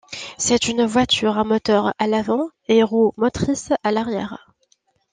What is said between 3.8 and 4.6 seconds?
à l'arrière.